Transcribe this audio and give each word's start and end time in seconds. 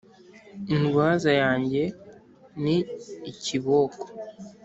Indwaza 0.73 1.31
yanjye 1.41 1.83
ni 2.63 2.77
ikiboko 3.31 4.03